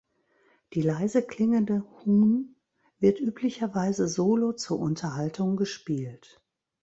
[0.73, 2.55] Die leise klingende "hun"
[2.97, 6.41] wird üblicherweise solo zur Unterhaltung gespielt.